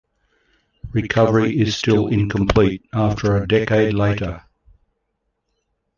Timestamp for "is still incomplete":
1.61-2.83